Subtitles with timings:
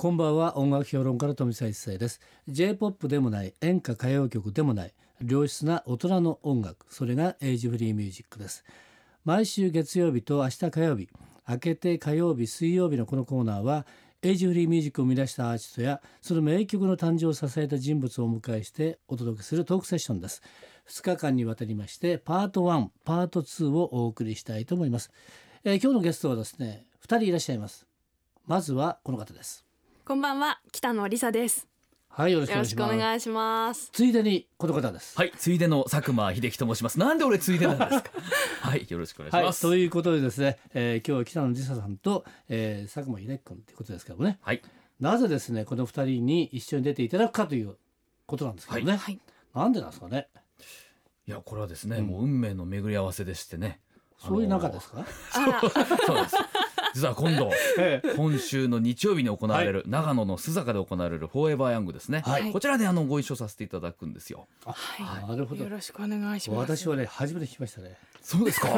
[0.00, 0.56] こんばんは。
[0.56, 2.22] 音楽評論家の富澤一世です。
[2.48, 8.64] J-POP でもない演歌歌謡曲でもない良質な大人の音楽それがエイジフリーミュージックです。
[9.26, 11.10] 毎週月曜日と明日火曜日
[11.46, 13.84] 明けて火曜日水曜日のこのコーナーは
[14.22, 20.40] エイジフリーミュージックを生み出したアーティストやその名曲の誕生を支えた人物をお迎えしてお届けするトークセッションです。
[20.88, 25.10] 2日間にわたりましてパート1パート2をお送りしたいと思います、
[25.62, 27.86] えー、今日のゲストはですね2人いらっしゃいます。
[28.46, 29.66] まずはこの方です。
[30.10, 31.68] こんばんは北野梨沙です。
[32.08, 33.90] はいよろしくお願いします。
[33.92, 35.16] ついでにこの方です。
[35.16, 36.98] はいついでの佐久間秀樹と申します。
[36.98, 38.10] なんで俺ついでなんですか？
[38.68, 38.84] はい。
[38.88, 44.40] よろしくお願いします、はい、ということでですね、えー、今日は北野梨沙さんと、えー、佐久間秀樹君ということですけどもね。
[44.42, 44.60] はい。
[44.98, 47.76] なぜですねこの二人に一緒に出ていただくかという
[48.26, 49.20] ことなんですけどね、はい、
[49.54, 50.26] なんでなんですかね？
[51.28, 53.78] いやこれはですね、うん、もう運命の巡り合わせでしてね。
[54.18, 55.06] そういう中ですか、
[56.04, 56.36] そうです
[56.94, 57.50] 実は今度
[58.16, 62.22] 今週の日曜日に行われる、長野の須坂で行われるフォーエバーヤングですね、
[62.52, 64.46] こちらであのご一緒させていただくんですよ。
[64.64, 64.74] は
[65.24, 65.64] い、なるほど。
[65.64, 66.80] よろしくお願いします。
[66.82, 67.96] 私はね初めて聞きましたね。
[68.22, 68.68] そうですか？
[68.68, 68.72] い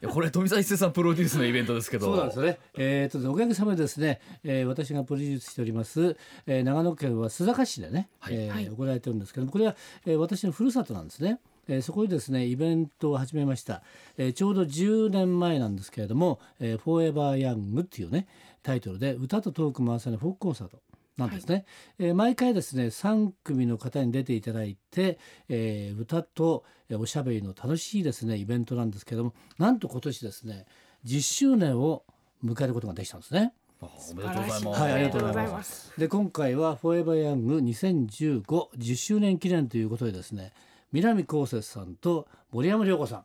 [0.00, 2.06] やこれ富澤一世さんプロデュースのイベントですけど。
[2.06, 2.58] そうなんですね。
[2.76, 8.34] えー、とおかげさまでですね、えー、私がプロデュースしております、えー、長野県は須坂市でね、はい。
[8.36, 9.74] えー、行われてるんですけどもこれは、
[10.06, 13.82] えー、私のふるさとなんですねえー、そこでですねイベントを始めました、
[14.16, 18.26] えー、ちょうど10年前なんですけれども「えー、フォーエバーヤング」っていうね
[18.62, 20.80] タイトルで歌とトーク回さないフォークコンサート
[21.16, 21.64] なんですね、はい、
[22.08, 30.66] えー、毎回ですね3組の方に出ていただいて、えー、歌とおしゃべりの楽しいですねイベントなんですけどもなんと今年ですね
[31.04, 32.04] 10周年を
[32.44, 33.52] 迎えることができたんですね。
[33.80, 34.80] おめでとうございます。
[34.80, 35.92] はい、ありがとうございます。
[35.98, 38.42] で、今回はフォーエバーヤング2015、
[38.76, 40.52] 10周年記念ということでですね、
[40.92, 43.24] 南こうせつさんと森山良子さ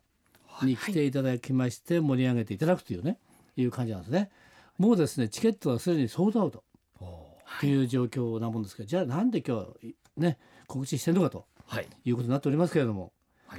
[0.61, 3.17] んに来ていただきまして盛り上げていただくというね、
[3.55, 4.29] いう感じなんですね。
[4.77, 6.63] もうですねチケットはすでにソードアウト
[7.59, 13.11] という状況なもんですけど、じゃあなんで今日ね告知してるのかと、はい、いうことになっておりますけれども。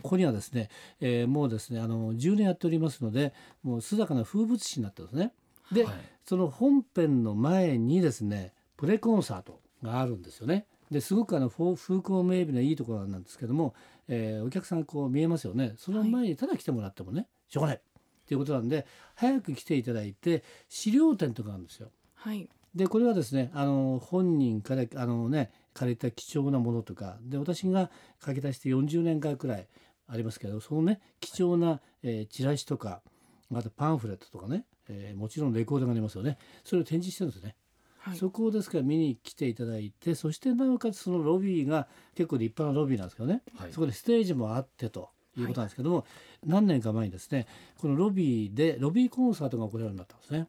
[0.03, 5.33] ここにはですね、えー、もうですねあの10年やっておりますのでもう須坂の風物詩になってますね。
[5.71, 5.95] で、はい、
[6.27, 10.67] その本編の前にですねプレコンサートがあるんですよね。
[10.91, 13.75] ですごくあの風光明媚ないいところなんですけども
[14.09, 15.75] えー、お客さんこう見えますよね。
[15.79, 17.77] その前にただ来てもらってもねしょうがない。
[17.77, 18.87] っていうことなんで
[19.17, 21.91] 早く来ていただいて資料展とかあるんですよ。
[22.15, 27.91] はい、でこれはですねあの本人からあのね借りた貴重なものとかで私が
[28.25, 29.69] 書き出して40年間くらい
[30.09, 33.03] ありますけどそのね貴重な、えー、チラシとか
[33.51, 36.39] またパンフレットとかね、えー、もちろんレコードがありますよね。
[36.65, 37.57] それを展示してるんですね。
[38.05, 46.05] はい、そこをですから見に来ていただいてそしてなおかつそのロビーが結構立派なロビーなんですけどね、はい、そこでステージもあってということなんですけども、はい、
[46.45, 47.47] 何年か前にですね
[47.79, 50.49] このロビーでロビーコンサートが行われるようになったんですね。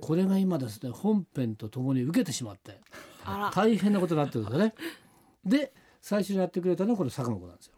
[0.00, 2.80] これが今ですね本編とともに受けてしまって
[3.52, 4.74] 大変なことになってるんですよね。
[5.44, 7.74] で最初にやってくれたのはこの佐久間君なんですよ。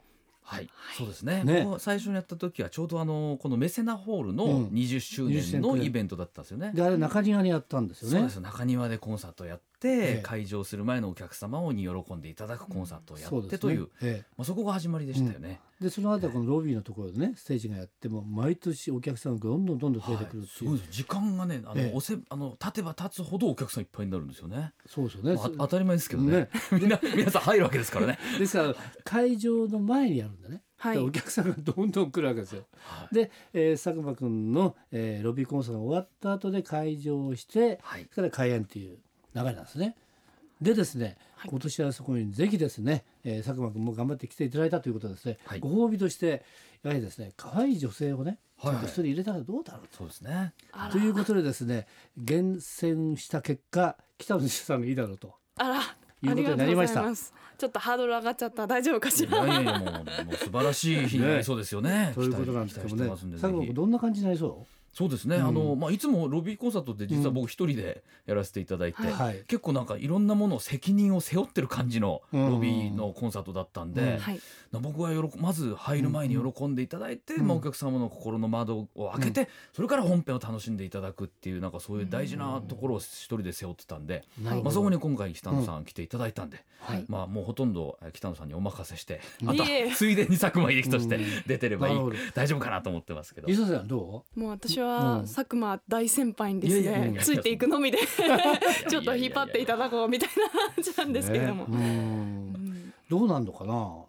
[0.53, 1.43] はい、そうですね。
[1.45, 1.67] ね。
[1.79, 6.73] 最初にやった時はちょうどあのこのメセナホールの20周年のイベントだったんですよね。
[6.75, 8.19] であれ中庭にやったんですよね。
[8.19, 8.41] そうです。
[8.41, 13.89] 中庭でコンサートやって、開場する前のお客様に喜んでいただくコンサートをやってという、
[14.37, 15.61] まあ、そこが始まりでしたよね。
[15.81, 24.73] でその後このロビーのところでねステージがやっても毎年お客さんがどんどんどんどん増えてくるっていう、はい、時間がねあの、ええ、おせあの立てば立つほどお客さんいっぱいになるんですよね。
[24.87, 26.33] そうですよね、まあ、当たり前ですけどね。
[26.33, 26.49] ね。
[26.71, 28.19] みんな皆さん入るわけですからね。
[28.39, 30.63] ですから会場の前にやるんだね。
[30.77, 32.65] はい、お客さんがどんどん来るわけですよ。
[32.73, 38.99] はい、で、えー、佐久間君の、えー、ロビーコンサートが終わった後で会場して、はい、それから開演っていう
[39.35, 39.97] 流れなんですね。
[40.61, 46.45] でですね、はい、今年はそこにぜひですね、えー、佐久間君も頑張って来ていただいたということですね、はい、ご褒美として
[46.85, 49.97] やはりですね可愛い女性をねちょっと一人入れたらどうだろうと。
[49.97, 50.53] そうですね
[50.93, 55.35] ということでですね厳選した結果北野さんがいいだろうと。
[55.57, 57.03] あらいうことになりました。
[57.59, 59.45] ちょっとハードル上がっちゃった大丈夫かしら？
[59.45, 62.13] いやいやもうもう素晴らしい日になりそうですよね。
[62.15, 63.09] ということなんですけどね。
[63.09, 64.82] 佐久間君どんな感じになりそう？
[64.93, 74.21] そうですね、うん、あのまあ、いつもロビーコンサートって実は僕一人でやらせていただいて、うんはい、結構なんかいろんなものを責任を背負ってる感じのロビーのコンサートだったんで、
[74.73, 86.65] うん、僕はよろまず入る前に喜んでいただいて、まあ、お客様の心の窓を開けて、それから本編を楽しんでいただくっていうなんかそういう大事なところを一人で背負ってたんで、まあ、そこに今回北野さん来ていただいたんで、
[87.09, 89.65] まあ、もうほとんど北野さんにお任せしてまた
[89.97, 91.99] ついでに佐久間秀樹として出てればいい、
[92.35, 93.49] 大丈夫かなと思ってますけど。
[93.49, 94.41] 磯さんどう？
[94.41, 97.17] もう私は佐久間まあ大先輩にですね。
[97.21, 97.99] ついていくのみで
[98.89, 101.67] ちょっと引っ張っていただこうみたいな感じなんですけれども、
[103.09, 104.03] どうなんのかな？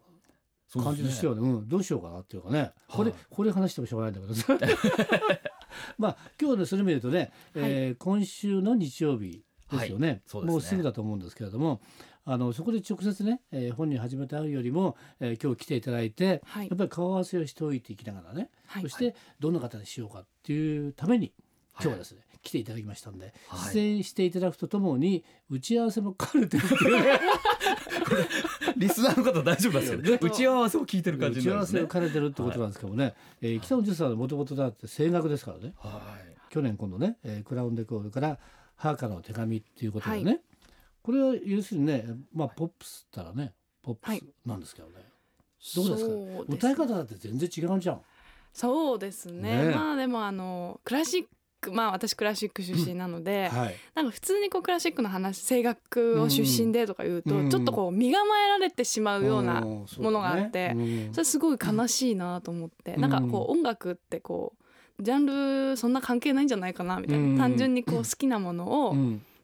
[0.81, 4.67] 感じですよね、うん、どうしようかなっていうかね、これこれ話してもしょうがないんだけど
[5.99, 9.43] まあ今日ねそれ見るとね、えー今週の日曜日
[9.73, 10.21] ですよね。
[10.31, 11.81] はい、もうすぐだと思うんですけれども
[12.25, 21.33] あのそこで直接ね、えー、本人始めて会うよりも、えー、今日来ていただいて、はい、やっぱり顔合わせをしておいていきながらね、はい、そしてどんな方にしようかっていうために
[21.81, 23.33] 今日はですね、来ていただきましたんで、
[23.73, 27.19] 出演していただくとともに打ち合わせもカルテっていうね
[28.77, 38.37] リスナーの方大丈夫ですよね打ち合わせを聞いてる感じ、ね、打ち合わせを兼ねてるってことなんですけどね、はい、えー、北野純さんはもともとだって声楽ですからね、はい、去年今度ね、えー、クラウンデコールから
[38.75, 40.41] 母からの手紙っていうことでね、はい、
[41.01, 44.95] これは要するにねまあポップスったらねポップスなんですけどね、
[45.75, 48.01] どうですか、ね、歌い方だって全然違うじゃん。
[48.53, 51.23] そうですね、ね、まあでもあのクラシッ
[51.59, 64.62] クまあ私クラシック出身なので、うんはい、なんか普通にこうクラシックの話声楽を出身でとか言うと、うん、ちょっとこう身構えられてしまうようなものがあって、ね、それすごい悲しいなと思って、うん、なんかこう音楽ってこう
[65.03, 65.25] ジャン
[65.71, 68.95] ルそんな関係ないんじゃないかなみたいな、単純にこう好きなものを、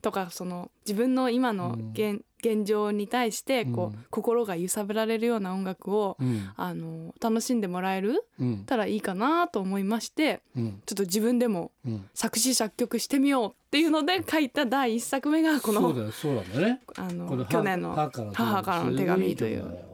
[0.01, 11.71] とかその自分の今の現,、現状に対してこう、うん、心が揺さぶられるような音楽を、うん、あの楽しんでもらえる、うん、たらいいかなと思いまして、ちょっと自分でも
[12.13, 16.81] 作詞作曲してみようっていうので書いた第一作目がこのそうだね。
[16.95, 17.93] あの去年の
[18.33, 19.88] 「母からの手紙」という。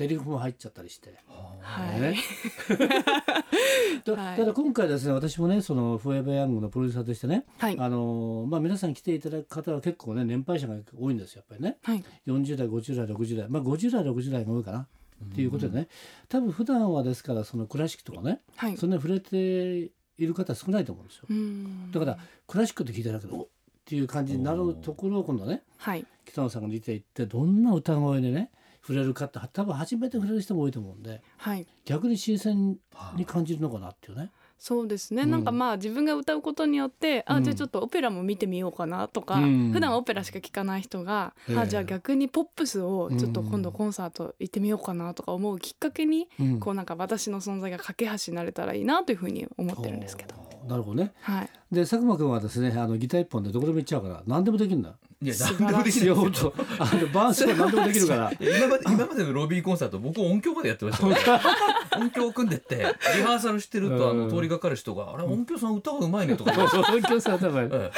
[0.00, 1.14] セリフも入っちゃったりして。
[1.60, 2.16] はい、ね、
[4.02, 13.48] ただ今回ですね私もねそのフォーエバーヤングのプロデューサーとしてね、はい、あのまあ、皆さん来ていただく方は結構ね年配者が多いんですよやっぱりね、はい、40代50代60代。
[13.50, 14.86] まあ50代60代が多いかな。
[15.22, 15.88] っていうことでね。
[16.30, 19.36] 多分普段はですからそのクラシックとかね、はい、そんなに触れて
[20.16, 21.26] いる方少ないと思うんですよ。
[21.92, 23.46] だからクラシックって聞いただけどおっ
[23.84, 28.50] ていう感じになるところを今度ね、はい、北野さんが出ていってどんな歌声でね
[28.82, 32.78] 触れるかって多分初めて触れる人も多いと思うんで、はい、逆に新鮮
[33.16, 34.30] に感じるのかなっていうね。
[34.60, 50.34] そうですね、うん、なんかまあ自分が歌うことによってあ、じゃあちょっとオペラも見てみようかなとか、うん、普段オペラしか聴かない人が、うん、あじゃあ逆にポップスをちょっと今度コンサート行ってみようかなとか思うきっかけに、うん、こうなんか私の存在が架け橋になれたらいいなというふうに思ってるんですけど。
[50.68, 51.12] なるほどね。
[51.22, 51.50] はい。
[51.72, 54.94] で佐久間君はですねあのギター一本でどこでも行っちゃうから何でもできるんだ。
[55.22, 56.16] いや何でもできるよ。
[56.16, 56.26] あの
[57.08, 58.32] バースは何でもできるから。
[58.40, 61.16] 今まで今までのロビーコンサート僕音響までやってました、ね。
[62.00, 62.76] 音響を組んでって
[63.16, 66.52] リハーサルしてるとあの通りがかる人があれ音響さん歌がうまいねとか。
[66.52, 67.68] 音響さん歌うまい。
[67.68, 67.90] だか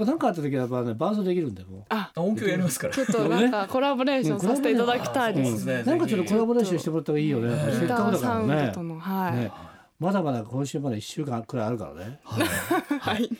[0.00, 2.94] ら何かあった時はやっぱね伴奏できるんでもあ音響やりますから。
[2.94, 7.58] ちょっとなんか コラボレーションさせていただきたいですね、なんかちょっとコラボレーションしてもらった方がいいよね。
[7.72, 8.72] せっかくだからね。
[9.00, 9.50] はい、ね。
[9.98, 12.20] まだまだ今週まで1週間くらいあるからね。
[12.22, 12.46] はい、
[13.00, 13.30] はい、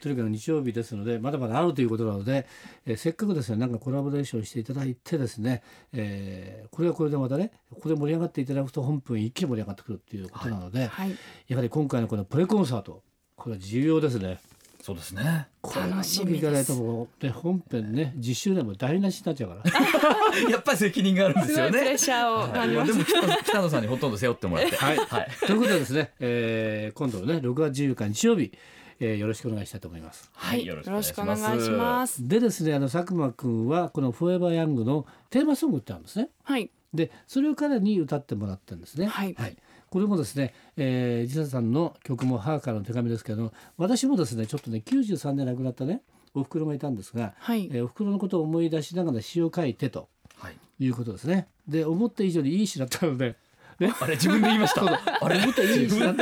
[0.00, 2.46] とにかく日曜日ですのでまだまだあるということなので、
[2.86, 5.62] えー、せっかくですねなんかコラボレーションしていただいてですね、
[5.92, 11.16] えー、これはこれでまたねここで盛り上がっていただくと本編一気に盛り上がってくるっていうことなので、はい、
[11.48, 13.02] やはり今回のこのプレコンサート
[13.36, 14.40] これは重要ですね。
[14.86, 15.48] そうですね。
[15.64, 16.72] 楽しみです。
[16.72, 19.70] もうね本編ね実習でも台無しになっちゃうから。
[20.48, 21.72] やっぱり責任があるんですよね。
[21.72, 22.92] プレッシャーを感じます。
[22.92, 23.04] でも
[23.42, 24.76] 北野さんにほとんど背負ってもらって。
[24.76, 24.96] はい。
[24.96, 28.52] はい、ということでですね、えー、今度のね6月14日日曜日。
[29.00, 30.30] えー、よろしくお願いしたいと思います。
[30.34, 32.26] はい、よろしくお願いします。
[32.26, 36.30] でですね、あの佐久間君はこのフォーエバーヤングのテーマソングってあるんですね。
[36.44, 36.70] はい。
[36.94, 39.06] で、それを彼に歌ってもらってるんですね。
[39.06, 39.34] はい。
[39.34, 39.56] はい、
[39.90, 46.02] これもですね、えー、ジサさんの曲も母からの手紙ですけど私もですねちょっとね93年亡くなったね
[46.34, 51.48] お袋がいたんですが、はい、えー、お袋のことを思い出しながら詩を書いてと、はい、いうことですね。
[51.66, 53.36] で思った以上にいい詩だったので。
[53.78, 54.82] ね、あれ自分で言いました。
[54.84, 56.14] あれもっといいで、ね、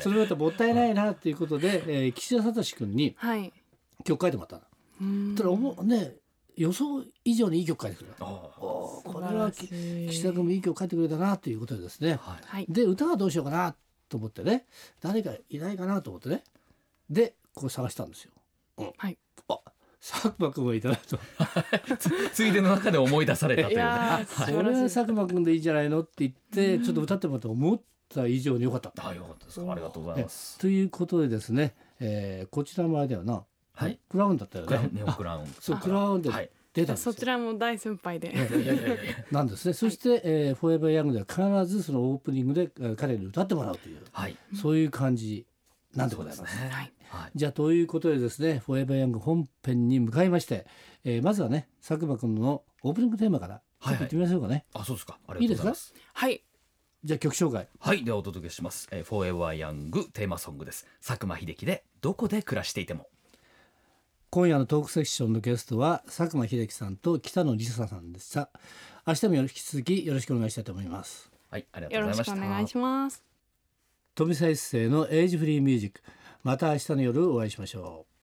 [0.00, 3.16] それだともったいないなっていうことで、えー、岸田聡君に
[4.04, 4.66] 曲書いてもらった
[5.00, 5.36] の。
[5.36, 6.14] ただおもね
[6.56, 8.24] 予想以上にいい曲書いてくれた。
[8.24, 13.74] これは岸田君もいい曲書いてくれたなということでですね、はい、で歌はどうしようかな
[14.08, 14.66] と思ってね。
[15.00, 16.42] 誰かいないかなと思ってね。
[17.08, 18.32] でこう探したんですよ。
[18.78, 19.21] うん、はい、あ
[20.02, 21.18] 佐久間君がいたなと。
[22.34, 23.84] ついでの中で思い出されたという、ね、
[24.26, 28.92] それは佐久間君でいいんじゃないのって言ってちょっと歌ってもらって思った以上に良かった。
[29.08, 29.60] あよかったです。
[29.60, 30.58] ありがとうございます。
[30.58, 33.44] ということでですね、えー、こちらもあれだよな
[33.74, 34.90] はい、クラウンだったよね。
[34.92, 35.46] ネオクラウン。
[35.60, 36.30] そうクラウンで
[36.74, 38.34] 出たそちらも大先輩で。
[39.30, 39.72] なんですね。
[39.72, 45.46] そして、はい、えー、フォーエバーヤングでは必ずそのオープニングで彼に歌ってもらうという、はい、そういう感じ
[45.94, 46.56] なんでございます。
[46.56, 46.92] すね、はい。
[47.34, 50.66] じゃあということでですね、フォーエバーヤング本編に向かいまして、
[51.04, 54.54] えー、まずはね佐久間君のオープニングテーマからちょっと行ってみましょうかね。
[54.54, 55.18] はいはい、あそうですか。
[55.38, 55.74] いいですか？
[56.14, 56.42] はい。
[57.04, 57.68] じゃあ曲紹介。
[57.78, 58.88] はいではお届けします。
[58.90, 60.86] えー、フォーエバーヤングテーマソングです。
[61.04, 63.08] 佐久間秀樹でどこで暮らしていても。
[64.30, 68.48] 今夜のトークセッションのゲストは佐久間秀樹さんと北野梨沙さんでした
[69.06, 73.31] 明日も引き続きよろしくお願いしたいと思いますはいありがとうございましたお願いします
[74.14, 76.02] 富澤一世のエイジフリーミュージック。
[76.42, 78.10] また明日の夜お会いしましょう。